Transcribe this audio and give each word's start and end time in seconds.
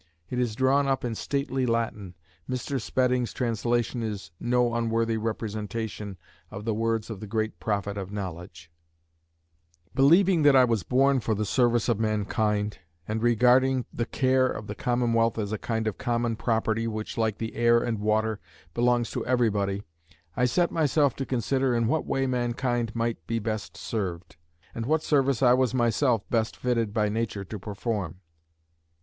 It 0.31 0.39
is 0.39 0.55
drawn 0.55 0.87
up 0.87 1.05
in 1.05 1.13
"stately 1.13 1.67
Latin." 1.67 2.15
Mr. 2.49 2.81
Spedding's 2.81 3.33
translation 3.33 4.01
is 4.01 4.31
no 4.39 4.73
unworthy 4.73 5.15
representation 5.15 6.17
of 6.49 6.65
the 6.65 6.73
words 6.73 7.11
of 7.11 7.19
the 7.19 7.27
great 7.27 7.59
Prophet 7.59 7.99
of 7.99 8.11
Knowledge: 8.11 8.71
"Believing 9.93 10.41
that 10.41 10.55
I 10.55 10.63
was 10.65 10.81
born 10.81 11.19
for 11.19 11.35
the 11.35 11.45
service 11.45 11.87
of 11.87 11.99
mankind, 11.99 12.79
and 13.07 13.21
regarding 13.21 13.85
the 13.93 14.07
care 14.07 14.47
of 14.47 14.65
the 14.65 14.73
Commonwealth 14.73 15.37
as 15.37 15.51
a 15.51 15.59
kind 15.59 15.85
of 15.85 15.99
common 15.99 16.35
property 16.35 16.87
which, 16.87 17.15
like 17.15 17.37
the 17.37 17.53
air 17.55 17.77
and 17.79 17.99
water, 17.99 18.39
belongs 18.73 19.11
to 19.11 19.23
everybody, 19.27 19.83
I 20.35 20.45
set 20.45 20.71
myself 20.71 21.15
to 21.17 21.27
consider 21.27 21.75
in 21.75 21.85
what 21.85 22.07
way 22.07 22.25
mankind 22.25 22.95
might 22.95 23.27
be 23.27 23.37
best 23.37 23.77
served, 23.77 24.35
and 24.73 24.87
what 24.87 25.03
service 25.03 25.43
I 25.43 25.53
was 25.53 25.75
myself 25.75 26.27
best 26.31 26.57
fitted 26.57 26.91
by 26.91 27.07
nature 27.09 27.45
to 27.45 27.59
perform. 27.59 28.21